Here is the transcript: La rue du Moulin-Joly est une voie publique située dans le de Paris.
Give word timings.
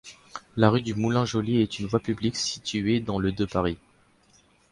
La 0.57 0.71
rue 0.71 0.81
du 0.81 0.95
Moulin-Joly 0.95 1.61
est 1.61 1.77
une 1.77 1.85
voie 1.85 1.99
publique 1.99 2.35
située 2.35 3.01
dans 3.01 3.19
le 3.19 3.31
de 3.31 3.45
Paris. 3.45 3.77